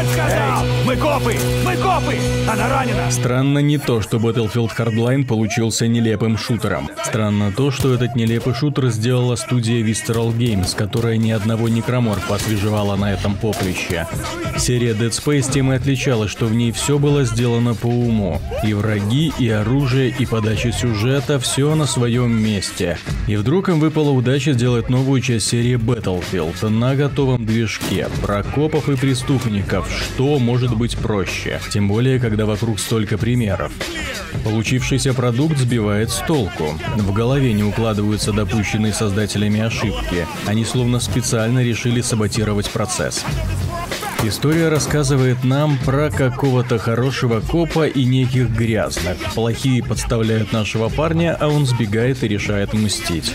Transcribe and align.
Встать, 0.00 0.12
сказал! 0.12 0.64
Мы 0.86 0.96
копы! 0.96 1.36
Мы 1.64 1.76
копы! 1.76 2.16
Она 2.50 2.68
ранена! 2.68 3.10
Странно 3.10 3.58
не 3.58 3.78
то, 3.78 4.00
что 4.00 4.16
Battlefield 4.16 4.70
Hardline 4.76 5.26
получился 5.26 5.86
нелепым 5.88 6.38
шутером. 6.38 6.88
Странно 7.04 7.52
то, 7.52 7.70
что 7.70 7.92
этот 7.92 8.16
нелепый 8.16 8.54
шутер 8.54 8.88
сделала 8.88 9.36
студия 9.36 9.82
Visceral 9.84 10.34
Games, 10.34 10.74
которая 10.74 11.16
ни 11.16 11.30
одного 11.30 11.68
некроморфа 11.68 12.36
освежевала 12.36 12.96
на 12.96 13.12
этом 13.12 13.34
поприще. 13.36 14.06
Серия 14.56 14.92
Dead 14.92 15.10
Space 15.10 15.50
тем 15.52 15.72
и 15.72 15.76
отличалась, 15.76 16.30
что 16.30 16.46
в 16.46 16.54
ней 16.54 16.72
все 16.72 16.98
было 16.98 17.24
сделано 17.24 17.74
по 17.74 17.86
уму. 17.86 18.40
И 18.64 18.72
враги, 18.72 19.32
и 19.38 19.48
оружие, 19.50 20.14
и 20.18 20.26
подача 20.26 20.72
сюжета, 20.72 21.38
все 21.38 21.74
на 21.74 21.86
своем 21.86 22.32
месте. 22.32 22.98
И 23.26 23.36
вдруг 23.36 23.68
им 23.68 23.80
выпала 23.80 24.10
удача 24.10 24.52
сделать 24.52 24.88
новую 24.88 25.20
часть 25.20 25.48
серии 25.48 25.76
Battlefield 25.76 26.68
на 26.68 26.94
готовом 26.94 27.44
движке. 27.44 28.08
Про 28.22 28.42
копов 28.42 28.88
и 28.88 28.96
преступников, 28.96 29.89
что 29.90 30.38
может 30.38 30.76
быть 30.76 30.96
проще? 30.96 31.60
Тем 31.70 31.88
более, 31.88 32.18
когда 32.18 32.46
вокруг 32.46 32.78
столько 32.78 33.18
примеров. 33.18 33.72
Получившийся 34.44 35.12
продукт 35.14 35.58
сбивает 35.58 36.10
с 36.10 36.18
толку. 36.26 36.78
В 36.96 37.12
голове 37.12 37.52
не 37.52 37.62
укладываются 37.62 38.32
допущенные 38.32 38.92
создателями 38.92 39.60
ошибки. 39.60 40.26
Они 40.46 40.64
словно 40.64 41.00
специально 41.00 41.62
решили 41.62 42.00
саботировать 42.00 42.70
процесс. 42.70 43.24
История 44.22 44.68
рассказывает 44.68 45.44
нам 45.44 45.78
про 45.78 46.10
какого-то 46.10 46.78
хорошего 46.78 47.40
копа 47.40 47.86
и 47.86 48.04
неких 48.04 48.50
грязных. 48.50 49.16
Плохие 49.34 49.82
подставляют 49.82 50.52
нашего 50.52 50.90
парня, 50.90 51.34
а 51.40 51.48
он 51.48 51.64
сбегает 51.64 52.22
и 52.22 52.28
решает 52.28 52.74
мстить. 52.74 53.32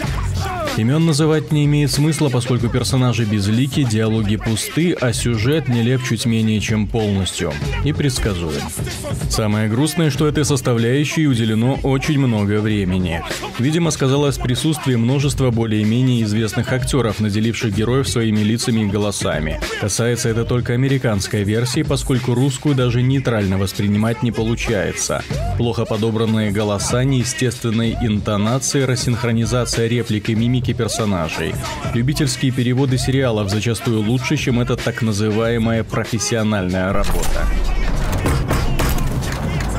Имен 0.78 1.06
называть 1.06 1.54
не 1.54 1.64
имеет 1.66 1.90
смысла, 1.90 2.28
поскольку 2.28 2.68
персонажи 2.68 3.24
безлики, 3.24 3.84
диалоги 3.84 4.36
пусты, 4.36 4.92
а 4.94 5.14
сюжет 5.14 5.70
нелеп 5.70 6.04
чуть 6.04 6.26
менее 6.26 6.60
чем 6.60 6.86
полностью. 6.88 7.54
И 7.86 7.94
предсказуем. 7.94 8.62
Самое 9.30 9.70
грустное, 9.70 10.10
что 10.10 10.28
этой 10.28 10.44
составляющей 10.44 11.28
уделено 11.28 11.80
очень 11.84 12.20
много 12.20 12.60
времени. 12.60 13.24
Видимо, 13.58 13.92
сказалось 13.92 14.38
присутствие 14.38 14.98
множества 14.98 15.50
более-менее 15.50 16.24
известных 16.24 16.74
актеров, 16.74 17.22
наделивших 17.22 17.74
героев 17.74 18.10
своими 18.10 18.42
лицами 18.42 18.82
и 18.82 18.88
голосами. 18.88 19.62
Касается 19.80 20.28
это 20.28 20.44
только 20.44 20.74
американской 20.74 21.44
версии, 21.44 21.84
поскольку 21.84 22.34
русскую 22.34 22.76
даже 22.76 23.02
нейтрально 23.02 23.58
воспринимать 23.58 24.24
не 24.24 24.34
получается. 24.34 25.24
Плохо 25.58 25.86
подобранные 25.86 26.52
голоса, 26.52 27.06
неестественные 27.06 27.98
интонации, 28.02 28.82
рассинхронизация 28.82 29.88
реплик 29.88 30.30
и 30.30 30.36
мимики 30.36 30.65
персонажей. 30.74 31.54
Любительские 31.94 32.52
переводы 32.52 32.98
сериалов 32.98 33.50
зачастую 33.50 34.02
лучше, 34.02 34.38
чем 34.38 34.60
эта 34.60 34.76
так 34.76 35.02
называемая 35.02 35.84
профессиональная 35.84 36.92
работа. 36.92 37.46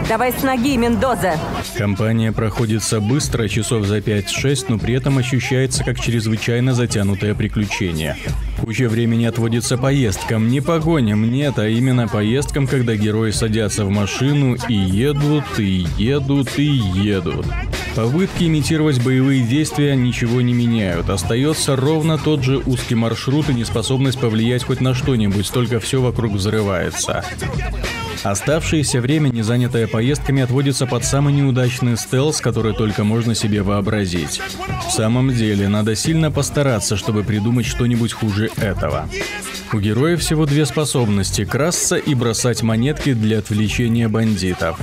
Давай 0.09 0.33
с 0.33 0.41
ноги, 0.45 0.77
Мендоза. 0.77 1.33
Компания 1.77 2.31
проходится 2.31 3.01
быстро, 3.01 3.48
часов 3.48 3.87
за 3.87 3.98
5-6, 3.98 4.67
но 4.69 4.79
при 4.79 4.95
этом 4.95 5.19
ощущается 5.19 5.83
как 5.83 5.98
чрезвычайно 5.98 6.75
затянутое 6.75 7.34
приключение. 7.34 8.17
Куча 8.61 8.89
времени 8.89 9.25
отводится 9.25 9.77
поездкам, 9.77 10.48
не 10.48 10.61
погоням, 10.61 11.29
нет, 11.29 11.59
а 11.59 11.67
именно 11.67 12.07
поездкам, 12.07 12.69
когда 12.69 12.95
герои 12.95 13.33
садятся 13.33 13.84
в 13.84 13.91
машину 13.91 14.57
и 14.69 14.75
едут, 14.75 15.59
и 15.59 15.87
едут, 15.98 16.57
и 16.57 16.67
едут. 16.67 17.47
Попытки 17.97 18.44
имитировать 18.44 19.02
боевые 19.02 19.42
действия 19.42 19.97
ничего 19.97 20.42
не 20.42 20.52
меняют. 20.52 21.08
Остается 21.08 21.77
ровно 21.77 22.19
тот 22.19 22.44
же 22.44 22.58
узкий 22.58 22.94
маршрут 22.94 23.48
и 23.48 23.55
неспособность 23.55 24.20
повлиять 24.20 24.64
хоть 24.64 24.83
на 24.83 24.94
что-нибудь, 24.94 25.50
только 25.50 25.80
все 25.80 26.02
вокруг 26.02 26.33
взрывается. 26.33 27.24
Оставшееся 28.30 29.00
время, 29.00 29.28
не 29.28 29.42
занятое 29.42 29.86
поездками, 29.86 30.42
отводится 30.42 30.86
под 30.86 31.05
самый 31.05 31.32
неудачный 31.32 31.96
стелс, 31.96 32.41
который 32.41 32.74
только 32.74 33.05
можно 33.05 33.36
себе 33.36 33.62
вообразить. 33.62 34.40
В 34.89 34.90
самом 34.90 35.33
деле, 35.33 35.68
надо 35.68 35.95
сильно 35.95 36.33
постараться, 36.33 36.96
чтобы 36.96 37.23
придумать 37.23 37.67
что-нибудь 37.67 38.12
хуже 38.12 38.51
этого. 38.56 39.08
У 39.73 39.78
героя 39.78 40.17
всего 40.17 40.46
две 40.46 40.64
способности– 40.64 41.45
красться 41.46 41.96
и 41.96 42.14
бросать 42.14 42.62
монетки 42.62 43.14
для 43.14 43.39
отвлечения 43.39 44.08
бандитов. 44.08 44.78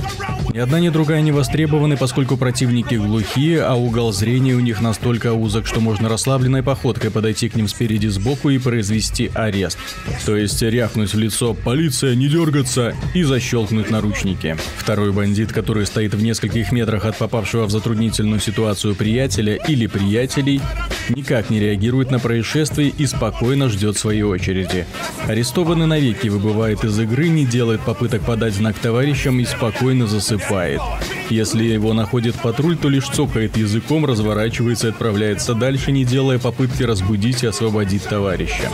Ни 0.54 0.60
одна, 0.60 0.80
ни 0.80 0.90
другая 0.90 1.22
не 1.22 1.32
востребованы, 1.32 1.96
поскольку 1.98 2.38
противники 2.38 2.96
глухие, 2.96 3.64
а 3.64 3.76
угол 3.76 4.12
зрения 4.12 4.54
у 4.54 4.60
них 4.60 4.82
настолько 4.82 5.34
узок, 5.34 5.68
что 5.68 5.80
можно 5.80 6.10
расслабленной 6.10 6.64
походкой 6.64 7.12
подойти 7.12 7.50
к 7.50 7.56
ним 7.56 7.68
спереди 7.68 8.08
сбоку 8.08 8.50
и 8.50 8.58
произвести 8.58 9.32
арест. 9.34 9.78
То 10.26 10.36
есть 10.36 10.62
рявкнуть 10.62 11.14
в 11.14 11.18
лицо 11.18 11.54
«Полиция, 11.54 12.16
не 12.16 12.28
дергаться!» 12.28 12.94
и 13.14 13.24
защелкнуть 13.34 13.90
наручники. 13.90 14.56
Второй 14.78 15.12
бандит, 15.12 15.52
который 15.52 15.88
стоит 15.88 16.14
в 16.14 16.22
нескольких 16.22 16.72
метрах 16.72 17.06
от 17.06 17.18
попавшего 17.18 17.66
в 17.66 17.72
затруднительную 17.72 18.40
ситуацию 18.40 18.94
приятеля 18.94 19.56
или 19.56 19.88
приятелей, 19.88 20.62
никак 21.10 21.50
не 21.50 21.60
реагирует 21.60 22.12
на 22.12 22.20
происшествие 22.20 22.90
и 22.90 23.08
спокойно 23.08 23.70
ждет 23.70 23.98
своей 23.98 24.22
очереди. 24.22 24.86
Арестованный 25.26 25.88
навеки 25.88 26.28
выбывает 26.28 26.84
из 26.84 27.00
игры, 27.00 27.28
не 27.28 27.44
делает 27.44 27.82
попыток 27.82 28.22
подать 28.22 28.54
знак 28.54 28.78
товарищам 28.78 29.40
и 29.40 29.46
спокойно 29.46 30.06
засыпает. 30.06 30.82
Если 31.30 31.64
его 31.64 31.94
находит 31.94 32.36
патруль, 32.36 32.78
то 32.78 32.90
лишь 32.90 33.08
цокает 33.08 33.58
языком, 33.58 34.06
разворачивается 34.06 34.88
и 34.88 34.90
отправляется 34.92 35.54
дальше, 35.54 35.92
не 35.92 36.06
делая 36.06 36.40
попытки 36.40 36.84
разбудить 36.84 37.44
и 37.44 37.48
освободить 37.48 38.04
товарища. 38.04 38.70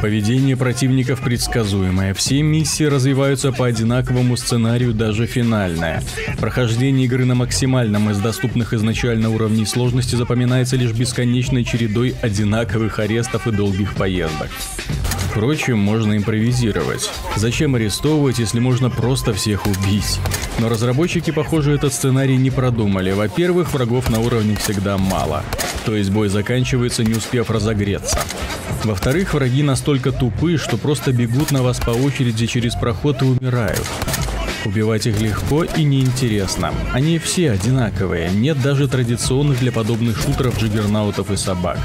Поведение 0.00 0.54
противников 0.54 1.22
предсказуемое. 1.22 2.12
Все 2.12 2.42
миссии 2.42 2.84
развиваются 2.84 3.52
по 3.52 3.66
одинаковому 3.66 4.36
сценарию, 4.36 4.92
даже 4.92 5.26
финальная. 5.26 6.02
Прохождение 6.38 7.06
игры 7.06 7.24
на 7.24 7.34
максимальном 7.34 8.10
из 8.10 8.18
доступных 8.18 8.74
изначально 8.74 9.30
уровней 9.30 9.64
сложности 9.64 10.14
запоминается 10.14 10.76
лишь 10.76 10.92
бесконечной 10.92 11.64
чередой 11.64 12.14
одинаковых 12.20 12.98
арестов 12.98 13.46
и 13.46 13.50
долгих 13.50 13.94
поездок. 13.94 14.50
Впрочем, 15.34 15.80
можно 15.80 16.16
импровизировать. 16.16 17.10
Зачем 17.34 17.74
арестовывать, 17.74 18.38
если 18.38 18.60
можно 18.60 18.88
просто 18.88 19.34
всех 19.34 19.66
убить? 19.66 20.20
Но 20.60 20.68
разработчики, 20.68 21.32
похоже, 21.32 21.72
этот 21.74 21.92
сценарий 21.92 22.36
не 22.36 22.52
продумали. 22.52 23.10
Во-первых, 23.10 23.74
врагов 23.74 24.10
на 24.10 24.20
уровне 24.20 24.54
всегда 24.54 24.96
мало. 24.96 25.42
То 25.84 25.96
есть 25.96 26.10
бой 26.10 26.28
заканчивается, 26.28 27.02
не 27.02 27.14
успев 27.14 27.50
разогреться. 27.50 28.20
Во-вторых, 28.84 29.34
враги 29.34 29.64
настолько 29.64 30.12
тупы, 30.12 30.56
что 30.56 30.76
просто 30.76 31.12
бегут 31.12 31.50
на 31.50 31.64
вас 31.64 31.80
по 31.80 31.90
очереди 31.90 32.46
через 32.46 32.76
проход 32.76 33.20
и 33.22 33.24
умирают. 33.24 33.84
Убивать 34.64 35.08
их 35.08 35.20
легко 35.20 35.64
и 35.64 35.82
неинтересно. 35.82 36.72
Они 36.92 37.18
все 37.18 37.50
одинаковые, 37.50 38.30
нет 38.30 38.62
даже 38.62 38.86
традиционных 38.86 39.58
для 39.58 39.72
подобных 39.72 40.16
шутеров 40.16 40.56
джиггернаутов 40.60 41.32
и 41.32 41.36
собак. 41.36 41.78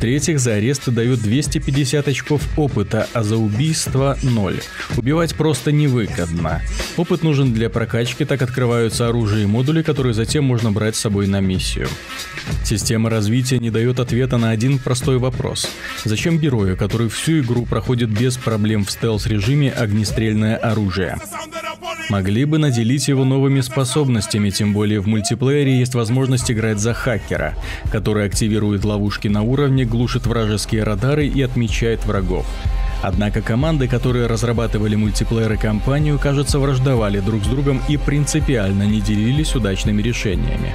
В-третьих, 0.00 0.40
за 0.40 0.54
аресты 0.54 0.90
дают 0.92 1.20
250 1.20 2.08
очков 2.08 2.40
опыта, 2.56 3.06
а 3.12 3.22
за 3.22 3.36
убийство 3.36 4.16
0. 4.22 4.58
Убивать 4.96 5.34
просто 5.34 5.72
невыгодно. 5.72 6.62
Опыт 6.96 7.22
нужен 7.22 7.52
для 7.52 7.68
прокачки, 7.68 8.24
так 8.24 8.40
открываются 8.40 9.08
оружие 9.08 9.42
и 9.42 9.46
модули, 9.46 9.82
которые 9.82 10.14
затем 10.14 10.44
можно 10.44 10.72
брать 10.72 10.96
с 10.96 11.00
собой 11.00 11.26
на 11.26 11.40
миссию. 11.40 11.86
Система 12.64 13.10
развития 13.10 13.58
не 13.58 13.68
дает 13.68 14.00
ответа 14.00 14.38
на 14.38 14.48
один 14.48 14.78
простой 14.78 15.18
вопрос. 15.18 15.68
Зачем 16.06 16.38
герою, 16.38 16.78
который 16.78 17.10
всю 17.10 17.40
игру 17.40 17.66
проходит 17.66 18.08
без 18.08 18.38
проблем 18.38 18.86
в 18.86 18.90
стелс-режиме, 18.90 19.70
огнестрельное 19.70 20.56
оружие? 20.56 21.18
Могли 22.10 22.44
бы 22.44 22.58
наделить 22.58 23.06
его 23.06 23.24
новыми 23.24 23.60
способностями, 23.60 24.50
тем 24.50 24.72
более 24.72 24.98
в 24.98 25.06
мультиплеере 25.06 25.78
есть 25.78 25.94
возможность 25.94 26.50
играть 26.50 26.80
за 26.80 26.92
хакера, 26.92 27.54
который 27.92 28.26
активирует 28.26 28.84
ловушки 28.84 29.28
на 29.28 29.42
уровне, 29.42 29.84
глушит 29.84 30.26
вражеские 30.26 30.82
радары 30.82 31.28
и 31.28 31.40
отмечает 31.40 32.04
врагов. 32.04 32.46
Однако 33.00 33.42
команды, 33.42 33.86
которые 33.86 34.26
разрабатывали 34.26 34.96
мультиплеер 34.96 35.52
и 35.52 35.56
кампанию, 35.56 36.18
кажется, 36.18 36.58
враждовали 36.58 37.20
друг 37.20 37.44
с 37.44 37.46
другом 37.46 37.80
и 37.88 37.96
принципиально 37.96 38.82
не 38.82 39.00
делились 39.00 39.54
удачными 39.54 40.02
решениями. 40.02 40.74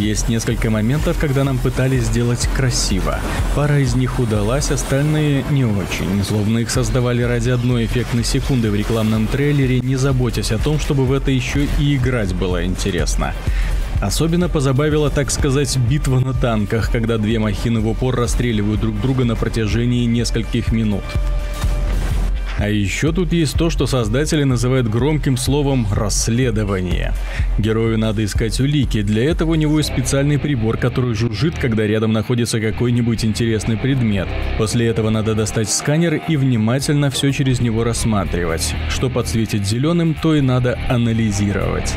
Есть 0.00 0.30
несколько 0.30 0.70
моментов, 0.70 1.18
когда 1.20 1.44
нам 1.44 1.58
пытались 1.58 2.04
сделать 2.04 2.48
красиво. 2.56 3.18
Пара 3.54 3.80
из 3.80 3.94
них 3.94 4.18
удалась, 4.18 4.70
остальные 4.70 5.44
не 5.50 5.66
очень. 5.66 6.24
Словно 6.24 6.60
их 6.60 6.70
создавали 6.70 7.20
ради 7.20 7.50
одной 7.50 7.84
эффектной 7.84 8.24
секунды 8.24 8.70
в 8.70 8.74
рекламном 8.74 9.26
трейлере, 9.26 9.80
не 9.80 9.96
заботясь 9.96 10.52
о 10.52 10.58
том, 10.58 10.80
чтобы 10.80 11.04
в 11.04 11.12
это 11.12 11.30
еще 11.30 11.68
и 11.78 11.96
играть 11.96 12.32
было 12.34 12.64
интересно. 12.64 13.34
Особенно 14.00 14.48
позабавила, 14.48 15.10
так 15.10 15.30
сказать, 15.30 15.76
битва 15.76 16.18
на 16.20 16.32
танках, 16.32 16.90
когда 16.90 17.18
две 17.18 17.38
махины 17.38 17.80
в 17.80 17.88
упор 17.88 18.16
расстреливают 18.16 18.80
друг 18.80 18.98
друга 19.02 19.26
на 19.26 19.36
протяжении 19.36 20.06
нескольких 20.06 20.72
минут. 20.72 21.04
А 22.60 22.68
еще 22.68 23.10
тут 23.10 23.32
есть 23.32 23.56
то, 23.56 23.70
что 23.70 23.86
создатели 23.86 24.44
называют 24.44 24.86
громким 24.86 25.38
словом 25.38 25.86
«расследование». 25.90 27.14
Герою 27.58 27.96
надо 27.96 28.22
искать 28.22 28.60
улики, 28.60 29.00
для 29.00 29.24
этого 29.24 29.52
у 29.52 29.54
него 29.54 29.78
есть 29.78 29.90
специальный 29.90 30.38
прибор, 30.38 30.76
который 30.76 31.14
жужжит, 31.14 31.58
когда 31.58 31.86
рядом 31.86 32.12
находится 32.12 32.60
какой-нибудь 32.60 33.24
интересный 33.24 33.78
предмет. 33.78 34.28
После 34.58 34.88
этого 34.88 35.08
надо 35.08 35.34
достать 35.34 35.70
сканер 35.70 36.20
и 36.28 36.36
внимательно 36.36 37.10
все 37.10 37.32
через 37.32 37.60
него 37.60 37.82
рассматривать. 37.82 38.74
Что 38.90 39.08
подсветит 39.08 39.66
зеленым, 39.66 40.12
то 40.12 40.34
и 40.34 40.42
надо 40.42 40.78
анализировать. 40.90 41.94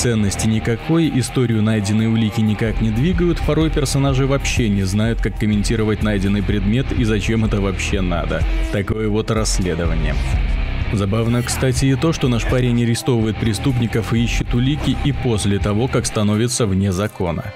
Ценности 0.00 0.46
никакой, 0.46 1.12
историю 1.20 1.60
найденной 1.60 2.06
улики 2.06 2.40
никак 2.40 2.80
не 2.80 2.88
двигают, 2.88 3.38
порой 3.46 3.68
персонажи 3.68 4.26
вообще 4.26 4.70
не 4.70 4.84
знают, 4.84 5.20
как 5.20 5.38
комментировать 5.38 6.02
найденный 6.02 6.42
предмет 6.42 6.90
и 6.90 7.04
зачем 7.04 7.44
это 7.44 7.60
вообще 7.60 8.00
надо. 8.00 8.42
Такое 8.72 9.10
вот 9.10 9.30
расследование. 9.30 10.14
Забавно, 10.94 11.42
кстати, 11.42 11.84
и 11.84 11.96
то, 11.96 12.14
что 12.14 12.28
наш 12.28 12.46
парень 12.46 12.82
арестовывает 12.82 13.36
преступников 13.36 14.14
и 14.14 14.24
ищет 14.24 14.54
улики 14.54 14.96
и 15.04 15.12
после 15.12 15.58
того, 15.58 15.86
как 15.86 16.06
становится 16.06 16.64
вне 16.64 16.92
закона. 16.92 17.52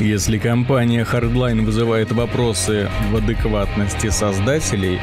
Если 0.00 0.36
компания 0.36 1.06
Hardline 1.08 1.64
вызывает 1.64 2.10
вопросы 2.10 2.90
в 3.12 3.16
адекватности 3.16 4.08
создателей, 4.08 4.98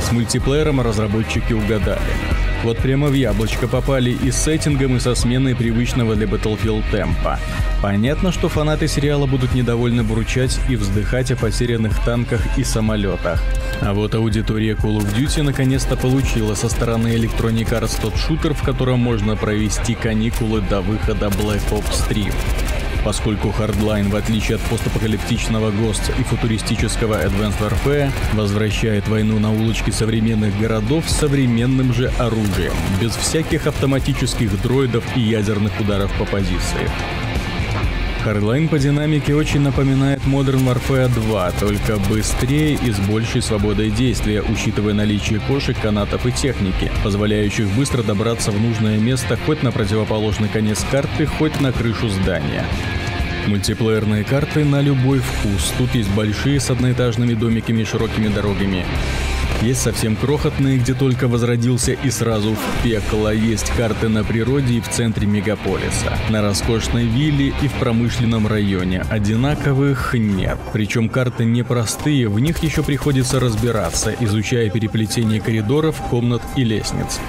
с 0.00 0.12
мультиплеером 0.12 0.80
разработчики 0.80 1.54
угадали. 1.54 2.45
Вот 2.62 2.78
прямо 2.78 3.08
в 3.08 3.14
яблочко 3.14 3.68
попали 3.68 4.10
и 4.10 4.30
с 4.30 4.36
сеттингом, 4.36 4.96
и 4.96 5.00
со 5.00 5.14
сменой 5.14 5.54
привычного 5.54 6.16
для 6.16 6.26
Battlefield 6.26 6.84
темпа. 6.90 7.38
Понятно, 7.82 8.32
что 8.32 8.48
фанаты 8.48 8.88
сериала 8.88 9.26
будут 9.26 9.54
недовольны 9.54 10.02
бурчать 10.02 10.58
и 10.68 10.76
вздыхать 10.76 11.30
о 11.30 11.36
потерянных 11.36 12.02
танках 12.04 12.40
и 12.58 12.64
самолетах. 12.64 13.42
А 13.80 13.92
вот 13.92 14.14
аудитория 14.14 14.72
Call 14.72 14.98
of 14.98 15.14
Duty 15.16 15.42
наконец-то 15.42 15.96
получила 15.96 16.54
со 16.54 16.68
стороны 16.68 17.08
Electronic 17.08 17.68
Arts 17.70 18.00
тот 18.00 18.16
шутер, 18.16 18.54
в 18.54 18.62
котором 18.62 19.00
можно 19.00 19.36
провести 19.36 19.94
каникулы 19.94 20.60
до 20.60 20.80
выхода 20.80 21.26
Black 21.26 21.62
Ops 21.70 22.08
3 22.08 22.32
поскольку 23.06 23.54
Hardline, 23.56 24.10
в 24.10 24.16
отличие 24.16 24.56
от 24.56 24.62
постапокалиптичного 24.62 25.70
Ghost 25.70 26.12
и 26.18 26.24
футуристического 26.24 27.24
Advanced 27.24 27.60
Warfare, 27.60 28.10
возвращает 28.32 29.06
войну 29.06 29.38
на 29.38 29.52
улочки 29.52 29.90
современных 29.90 30.58
городов 30.58 31.08
с 31.08 31.14
современным 31.14 31.94
же 31.94 32.10
оружием, 32.18 32.72
без 33.00 33.14
всяких 33.14 33.68
автоматических 33.68 34.60
дроидов 34.60 35.04
и 35.16 35.20
ядерных 35.20 35.80
ударов 35.80 36.12
по 36.18 36.24
позиции. 36.24 36.90
Hardline 38.24 38.68
по 38.68 38.76
динамике 38.76 39.36
очень 39.36 39.60
напоминает 39.60 40.20
Modern 40.24 40.64
Warfare 40.66 41.08
2, 41.08 41.52
только 41.60 41.98
быстрее 42.10 42.74
и 42.74 42.90
с 42.90 42.98
большей 42.98 43.40
свободой 43.40 43.90
действия, 43.90 44.42
учитывая 44.42 44.94
наличие 44.94 45.38
кошек, 45.38 45.76
канатов 45.80 46.26
и 46.26 46.32
техники, 46.32 46.90
позволяющих 47.04 47.68
быстро 47.76 48.02
добраться 48.02 48.50
в 48.50 48.60
нужное 48.60 48.98
место 48.98 49.38
хоть 49.46 49.62
на 49.62 49.70
противоположный 49.70 50.48
конец 50.48 50.84
карты, 50.90 51.26
хоть 51.26 51.60
на 51.60 51.70
крышу 51.70 52.08
здания. 52.08 52.64
Мультиплеерные 53.46 54.24
карты 54.24 54.64
на 54.64 54.80
любой 54.80 55.20
вкус. 55.20 55.72
Тут 55.78 55.94
есть 55.94 56.10
большие 56.10 56.58
с 56.58 56.70
одноэтажными 56.70 57.34
домиками 57.34 57.82
и 57.82 57.84
широкими 57.84 58.28
дорогами. 58.28 58.84
Есть 59.62 59.82
совсем 59.82 60.16
крохотные, 60.16 60.78
где 60.78 60.92
только 60.92 61.28
возродился 61.28 61.92
и 61.92 62.10
сразу 62.10 62.54
в 62.54 62.82
пекло. 62.82 63.32
Есть 63.32 63.70
карты 63.70 64.08
на 64.08 64.22
природе 64.22 64.74
и 64.74 64.80
в 64.80 64.88
центре 64.88 65.26
мегаполиса. 65.26 66.18
На 66.28 66.42
роскошной 66.42 67.06
вилле 67.06 67.54
и 67.62 67.68
в 67.68 67.72
промышленном 67.74 68.46
районе. 68.46 69.02
Одинаковых 69.08 70.14
нет. 70.14 70.58
Причем 70.72 71.08
карты 71.08 71.44
непростые, 71.44 72.28
в 72.28 72.38
них 72.38 72.62
еще 72.62 72.82
приходится 72.82 73.40
разбираться, 73.40 74.14
изучая 74.20 74.68
переплетение 74.68 75.40
коридоров, 75.40 75.96
комнат 76.10 76.42
и 76.56 76.64
лестниц. 76.64 77.20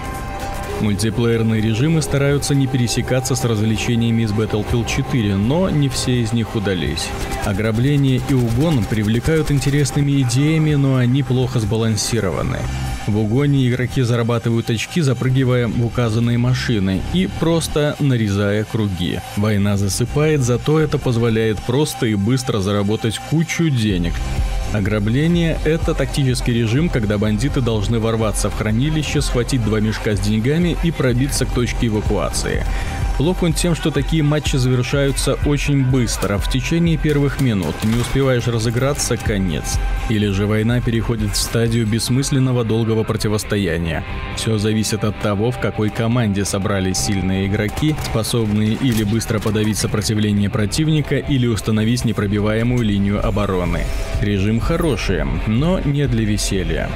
Мультиплеерные 0.82 1.62
режимы 1.62 2.02
стараются 2.02 2.54
не 2.54 2.68
пересекаться 2.68 3.36
с 3.36 3.44
развлечениями 3.44 4.24
из 4.24 4.32
Battlefield 4.32 4.88
4, 4.88 5.36
но 5.36 5.70
не 5.70 5.90
все 5.90 6.22
из 6.22 6.34
них 6.34 6.56
удались. 6.56 7.08
Ограбление 7.46 8.22
и 8.30 8.34
угон 8.34 8.84
привлекают 8.86 9.50
интересными 9.52 10.22
идеями, 10.22 10.76
но 10.76 10.98
они 10.98 11.24
плохо 11.24 11.60
сбалансированы. 11.60 12.60
В 13.08 13.18
угоне 13.18 13.68
игроки 13.70 14.02
зарабатывают 14.02 14.70
очки, 14.70 15.02
запрыгивая 15.02 15.68
в 15.68 15.86
указанные 15.86 16.38
машины 16.38 17.02
и 17.14 17.30
просто 17.40 17.96
нарезая 18.00 18.66
круги. 18.66 19.20
Война 19.38 19.78
засыпает, 19.78 20.42
зато 20.42 20.80
это 20.80 20.98
позволяет 20.98 21.58
просто 21.60 22.06
и 22.06 22.16
быстро 22.16 22.60
заработать 22.60 23.18
кучу 23.30 23.70
денег. 23.70 24.14
Ограбление– 24.74 25.58
это 25.66 25.94
тактический 25.94 26.54
режим, 26.54 26.90
когда 26.90 27.18
бандиты 27.18 27.62
должны 27.62 28.00
ворваться 28.00 28.50
в 28.50 28.56
хранилище, 28.56 29.22
схватить 29.22 29.64
два 29.64 29.80
мешка 29.80 30.16
с 30.16 30.20
деньгами 30.20 30.76
и 30.84 30.92
пробиться 30.92 31.46
к 31.46 31.52
точке 31.52 31.88
эвакуации. 31.88 32.66
Плох 33.18 33.42
он 33.42 33.54
тем, 33.54 33.74
что 33.74 33.90
такие 33.90 34.22
матчи 34.22 34.58
завершаются 34.58 35.40
очень 35.46 35.84
быстро, 35.84 36.38
в 36.38 36.50
течение 36.52 36.98
первых 36.98 37.42
минут. 37.42 37.76
Не 37.84 38.00
успеваешь 38.00 38.48
разыграться– 38.48 39.18
конец. 39.18 39.80
Или 40.10 40.28
же 40.28 40.46
война 40.46 40.82
переходит 40.82 41.32
в 41.32 41.36
стадию 41.36 41.88
бессмысленного 41.88 42.64
долгого 42.64 43.04
противостояния. 43.04 44.04
Все 44.36 44.60
зависит 44.60 45.04
от 45.04 45.20
того, 45.20 45.50
в 45.50 45.60
какой 45.60 45.90
команде 45.90 46.46
собрались 46.46 46.98
сильные 46.98 47.48
игроки, 47.48 47.96
способные 48.06 48.74
или 48.74 49.04
быстро 49.04 49.40
подавить 49.40 49.78
сопротивление 49.78 50.52
противника, 50.52 51.18
или 51.18 51.48
установить 51.48 52.06
непробиваемую 52.06 52.84
линию 52.86 53.26
обороны. 53.26 53.86
Режим 54.22 54.60
хороший, 54.60 55.24
но 55.48 55.80
не 55.80 56.08
для 56.08 56.24
веселья. 56.24 56.88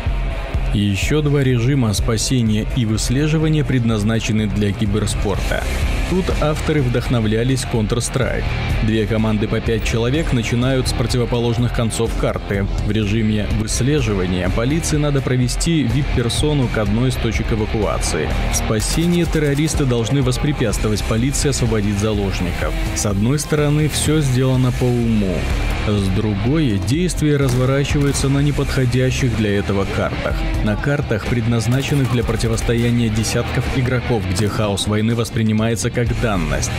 Еще 0.73 1.21
два 1.21 1.43
режима 1.43 1.91
спасения 1.93 2.67
и 2.77 2.85
выслеживания 2.85 3.65
предназначены 3.65 4.47
для 4.47 4.71
киберспорта. 4.71 5.63
Тут 6.11 6.25
авторы 6.41 6.81
вдохновлялись 6.81 7.63
Counter-Strike. 7.71 8.43
Две 8.83 9.07
команды 9.07 9.47
по 9.47 9.61
пять 9.61 9.85
человек 9.85 10.33
начинают 10.33 10.89
с 10.89 10.91
противоположных 10.91 11.73
концов 11.73 12.13
карты. 12.17 12.67
В 12.85 12.91
режиме 12.91 13.47
выслеживания 13.57 14.49
полиции 14.49 14.97
надо 14.97 15.21
провести 15.21 15.83
VIP-персону 15.85 16.67
к 16.67 16.77
одной 16.77 17.11
из 17.11 17.15
точек 17.15 17.53
эвакуации. 17.53 18.27
В 18.51 18.57
спасении 18.57 19.23
террористы 19.23 19.85
должны 19.85 20.21
воспрепятствовать 20.21 21.01
полиции 21.05 21.47
освободить 21.47 21.97
заложников. 21.97 22.73
С 22.93 23.05
одной 23.05 23.39
стороны, 23.39 23.87
все 23.87 24.19
сделано 24.19 24.73
по 24.73 24.83
уму. 24.83 25.37
С 25.87 26.07
другой, 26.09 26.79
действие 26.87 27.37
разворачивается 27.37 28.29
на 28.29 28.39
неподходящих 28.39 29.35
для 29.37 29.57
этого 29.57 29.85
картах. 29.95 30.35
На 30.63 30.75
картах, 30.75 31.25
предназначенных 31.25 32.11
для 32.11 32.23
противостояния 32.23 33.09
десятков 33.09 33.65
игроков, 33.75 34.23
где 34.29 34.47
хаос 34.47 34.85
войны 34.85 35.15
воспринимается 35.15 35.89
как 35.89 36.07
данность. 36.21 36.71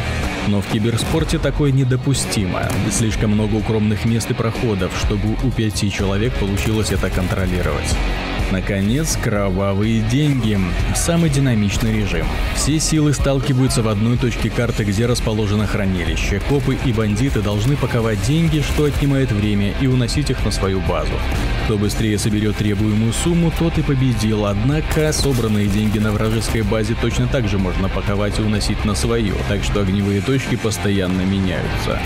Но 0.46 0.60
в 0.60 0.66
киберспорте 0.68 1.38
такое 1.38 1.72
недопустимо. 1.72 2.68
Слишком 2.92 3.32
много 3.32 3.56
укромных 3.56 4.04
мест 4.04 4.30
и 4.30 4.34
проходов, 4.34 4.92
чтобы 5.04 5.36
у 5.42 5.50
пяти 5.50 5.90
человек 5.90 6.32
получилось 6.34 6.92
это 6.92 7.10
контролировать. 7.10 7.96
Наконец, 8.50 9.16
кровавые 9.16 10.02
деньги. 10.02 10.58
Самый 10.94 11.30
динамичный 11.30 11.92
режим. 11.92 12.26
Все 12.54 12.78
силы 12.78 13.14
сталкиваются 13.14 13.82
в 13.82 13.88
одной 13.88 14.18
точке 14.18 14.50
карты, 14.50 14.84
где 14.84 15.06
расположено 15.06 15.66
хранилище. 15.66 16.40
Копы 16.48 16.76
и 16.84 16.92
бандиты 16.92 17.40
должны 17.40 17.76
паковать 17.76 18.22
деньги, 18.26 18.60
что 18.60 18.84
отнимает 18.84 19.32
время, 19.32 19.72
и 19.80 19.86
уносить 19.86 20.30
их 20.30 20.44
на 20.44 20.50
свою 20.50 20.80
базу. 20.80 21.14
Кто 21.64 21.78
быстрее 21.78 22.18
соберет 22.18 22.56
требуемую 22.56 23.12
сумму, 23.12 23.52
тот 23.58 23.78
и 23.78 23.82
победил. 23.82 24.44
Однако, 24.44 25.12
собранные 25.12 25.68
деньги 25.68 25.98
на 25.98 26.12
вражеской 26.12 26.62
базе 26.62 26.94
точно 27.00 27.28
так 27.28 27.48
же 27.48 27.58
можно 27.58 27.88
паковать 27.88 28.38
и 28.38 28.42
уносить 28.42 28.84
на 28.84 28.94
свою, 28.94 29.34
так 29.48 29.64
что 29.64 29.80
огневые 29.80 30.20
точки 30.20 30.56
постоянно 30.56 31.22
меняются. 31.22 31.98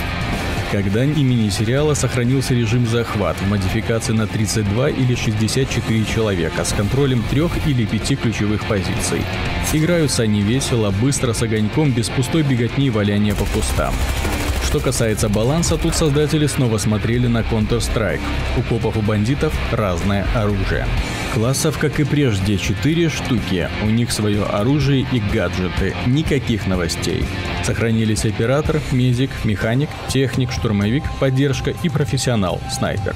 Когда 0.77 1.05
и 1.05 1.23
мини-сериала 1.23 1.95
сохранился 1.95 2.53
режим 2.53 2.87
захват 2.87 3.35
в 3.41 3.49
модификации 3.49 4.13
на 4.13 4.27
32 4.27 4.91
или 4.91 5.15
64 5.15 6.05
человека 6.05 6.67
с 6.67 6.75
контролем 6.75 7.23
трех 7.31 7.67
или 7.67 7.87
пяти 7.87 8.15
ключевых 8.15 8.63
позиций. 8.67 9.23
Играются 9.73 10.25
они 10.25 10.43
весело, 10.43 10.91
быстро, 10.91 11.33
с 11.33 11.41
огоньком, 11.41 11.93
без 11.93 12.11
пустой 12.11 12.43
беготни 12.43 12.89
и 12.89 12.91
валяния 12.91 13.35
по 13.35 13.47
кустам. 13.47 13.95
Что 14.67 14.79
касается 14.79 15.31
баланса, 15.31 15.79
тут 15.79 15.95
создатели 15.95 16.47
снова 16.47 16.77
смотрели 16.77 17.27
на 17.27 17.39
Counter-Strike. 17.39 18.21
У 18.59 18.61
копов 18.61 18.99
и 18.99 19.01
бандитов 19.01 19.55
разное 19.73 20.27
оружие. 20.35 20.87
Классов, 21.37 21.77
как 21.79 22.01
и 22.01 22.05
прежде, 22.05 22.57
4 22.57 23.11
штуки. 23.11 23.69
У 23.83 23.91
них 23.91 24.11
свое 24.11 24.43
оружие 24.43 25.07
и 25.13 25.21
гаджеты. 25.21 25.95
Никаких 26.07 26.67
новостей. 26.67 27.27
Сохранились 27.63 28.25
оператор, 28.25 28.81
медик, 28.91 29.29
механик, 29.45 29.91
техник, 30.09 30.51
штурмовик, 30.51 31.05
поддержка 31.21 31.75
и 31.83 31.91
профессионал, 31.91 32.59
снайпер. 32.73 33.15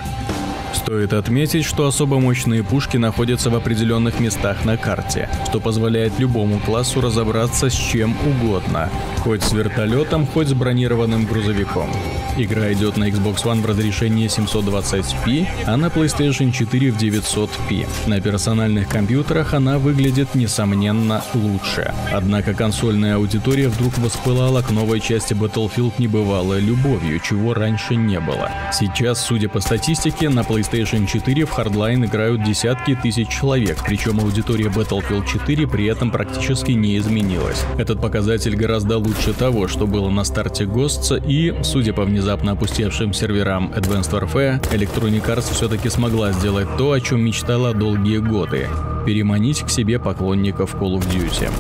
Стоит 0.73 1.13
отметить, 1.13 1.65
что 1.65 1.87
особо 1.87 2.19
мощные 2.21 2.63
пушки 2.63 2.97
находятся 2.97 3.51
в 3.51 3.55
определенных 3.55 4.21
местах 4.21 4.65
на 4.65 4.77
карте, 4.77 5.29
что 5.49 5.61
позволяет 5.61 6.19
любому 6.19 6.59
классу 6.61 7.01
разобраться 7.01 7.71
с 7.71 7.75
чем 7.75 8.17
угодно, 8.27 8.89
хоть 9.19 9.43
с 9.43 9.53
вертолетом, 9.53 10.27
хоть 10.27 10.49
с 10.49 10.53
бронированным 10.53 11.27
грузовиком. 11.27 11.91
Игра 12.37 12.73
идет 12.73 12.97
на 12.97 13.09
Xbox 13.09 13.45
One 13.45 13.61
в 13.61 13.67
разрешении 13.67 14.29
720p, 14.29 15.47
а 15.67 15.77
на 15.77 15.87
PlayStation 15.87 16.53
4 16.53 16.91
в 16.93 16.97
900p. 16.97 17.87
На 18.07 18.21
персональных 18.21 18.89
компьютерах 18.89 19.53
она 19.55 19.79
выглядит 19.79 20.35
несомненно 20.35 21.23
лучше. 21.35 21.93
Однако 22.13 22.55
консольная 22.55 23.17
аудитория 23.17 23.69
вдруг 23.69 23.99
воспылала 23.99 24.63
к 24.63 24.71
новой 24.71 25.01
части 25.01 25.35
Battlefield 25.35 25.95
небывалой 25.99 26.61
любовью, 26.61 27.21
чего 27.21 27.55
раньше 27.55 27.97
не 27.97 28.21
было. 28.21 28.51
Сейчас, 28.73 29.21
судя 29.25 29.49
по 29.49 29.61
статистике, 29.61 30.29
на 30.29 30.41
PlayStation 30.41 30.60
4 30.63 31.45
в 31.45 31.59
Hardline 31.59 32.07
играют 32.07 32.45
десятки 32.45 32.95
тысяч 32.95 33.29
человек, 33.29 33.79
причем 33.87 34.21
аудитория 34.21 34.67
Battlefield 34.67 35.27
4 35.27 35.67
при 35.67 35.87
этом 35.87 36.11
практически 36.11 36.73
не 36.73 36.99
изменилась. 36.99 37.65
Этот 37.79 38.01
показатель 38.01 38.57
гораздо 38.57 38.99
лучше 38.99 39.33
того, 39.33 39.69
что 39.69 39.87
было 39.87 40.11
на 40.11 40.25
старте 40.25 40.65
Ghosts 40.65 41.23
и, 41.27 41.55
судя 41.63 41.93
по 41.93 42.05
внезапно 42.05 42.53
опустевшим 42.53 43.13
серверам 43.13 43.73
Advanced 43.75 44.13
Warfare, 44.13 44.61
Electronic 44.73 45.27
Arts 45.27 45.53
все-таки 45.53 45.89
смогла 45.89 46.33
сделать 46.33 46.69
то, 46.77 46.93
о 46.93 47.01
чем 47.01 47.25
мечтала 47.25 47.75
долгие 47.75 48.19
годы– 48.19 48.69
переманить 49.07 49.61
к 49.63 49.71
себе 49.71 49.99
поклонников 49.99 50.75
Call 50.75 50.99
of 50.99 51.09
Duty. 51.11 51.51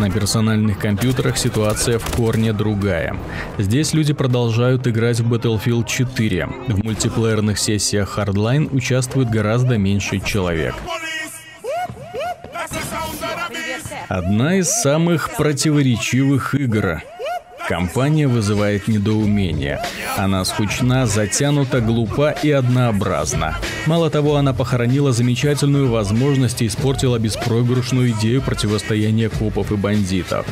На 0.00 0.10
персональных 0.10 0.78
компьютерах 0.78 1.38
ситуация 1.38 1.98
в 1.98 2.16
корне 2.16 2.52
другая. 2.52 3.16
Здесь 3.58 3.94
люди 3.94 4.12
продолжают 4.12 4.86
играть 4.86 5.20
в 5.20 5.32
Battlefield 5.32 5.86
4. 5.86 6.46
В 6.68 6.84
мультиплеерных 6.84 7.58
сессиях 7.58 8.18
Hardline 8.18 8.74
участвует 8.74 9.30
гораздо 9.30 9.78
меньше 9.78 10.20
человек. 10.20 10.74
Одна 14.08 14.56
из 14.56 14.68
самых 14.68 15.30
противоречивых 15.36 16.54
игр 16.54 17.02
Компания 17.68 18.28
вызывает 18.28 18.88
недоумение. 18.88 19.80
Она 20.18 20.44
скучна, 20.44 21.06
затянута, 21.06 21.80
глупа 21.80 22.30
и 22.30 22.50
однообразна. 22.50 23.56
Мало 23.86 24.10
того, 24.10 24.36
она 24.36 24.52
похоронила 24.52 25.12
замечательную 25.12 25.90
возможность 25.90 26.60
и 26.60 26.66
испортила 26.66 27.18
беспроигрышную 27.18 28.10
идею 28.10 28.42
противостояния 28.42 29.30
копов 29.30 29.72
и 29.72 29.76
бандитов. 29.76 30.46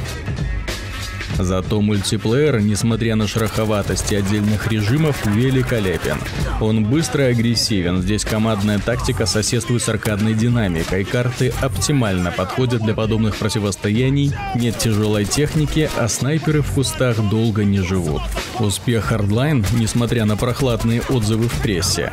Зато 1.38 1.80
мультиплеер, 1.80 2.60
несмотря 2.60 3.16
на 3.16 3.26
шероховатости 3.26 4.14
отдельных 4.14 4.70
режимов, 4.70 5.24
великолепен. 5.26 6.18
Он 6.60 6.84
быстро 6.84 7.28
и 7.28 7.32
агрессивен, 7.32 8.02
здесь 8.02 8.24
командная 8.24 8.78
тактика 8.78 9.26
соседствует 9.26 9.82
с 9.82 9.88
аркадной 9.88 10.34
динамикой, 10.34 11.04
карты 11.04 11.52
оптимально 11.60 12.30
подходят 12.30 12.82
для 12.82 12.94
подобных 12.94 13.36
противостояний, 13.36 14.32
нет 14.54 14.78
тяжелой 14.78 15.24
техники, 15.24 15.90
а 15.96 16.08
снайперы 16.08 16.62
в 16.62 16.72
кустах 16.72 17.16
долго 17.30 17.64
не 17.64 17.80
живут. 17.80 18.22
Успех 18.58 19.12
Hardline, 19.12 19.64
несмотря 19.74 20.24
на 20.24 20.36
прохладные 20.36 21.02
отзывы 21.08 21.48
в 21.48 21.62
прессе, 21.62 22.12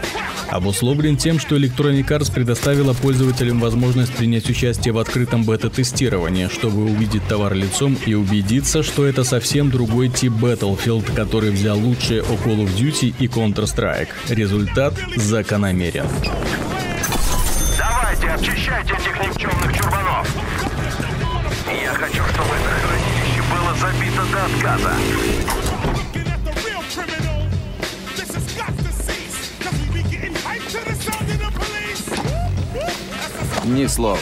обусловлен 0.51 1.17
тем, 1.17 1.39
что 1.39 1.57
Electronic 1.57 2.07
Arts 2.07 2.31
предоставила 2.31 2.93
пользователям 2.93 3.59
возможность 3.59 4.13
принять 4.13 4.49
участие 4.49 4.93
в 4.93 4.97
открытом 4.97 5.43
бета-тестировании, 5.43 6.47
чтобы 6.47 6.85
увидеть 6.85 7.27
товар 7.27 7.53
лицом 7.53 7.97
и 8.05 8.13
убедиться, 8.13 8.83
что 8.83 9.05
это 9.05 9.23
совсем 9.23 9.69
другой 9.69 10.09
тип 10.09 10.33
Battlefield, 10.33 11.13
который 11.13 11.51
взял 11.51 11.77
лучшее 11.77 12.21
о 12.21 12.33
Call 12.45 12.65
of 12.65 12.75
Duty 12.75 13.13
и 13.19 13.27
Counter-Strike. 13.27 14.09
Результат 14.29 14.93
закономерен. 15.15 16.05
Давайте, 17.77 18.27
обчищайте 18.27 18.93
этих 18.93 19.19
никчемных 19.27 19.77
чурбанов. 19.77 20.27
Я 21.83 21.93
хочу, 21.93 22.23
чтобы 22.23 22.49
это 22.55 22.69
хранилище 22.87 23.41
было 23.51 23.75
забито 23.79 24.23
до 24.31 24.45
отказа. 24.45 26.08
Ни 33.65 33.88
слова. 33.88 34.19